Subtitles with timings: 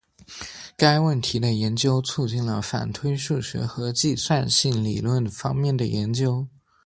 [0.75, 6.47] 该问题的研究促进了反推数学和计算性理论方面的研究。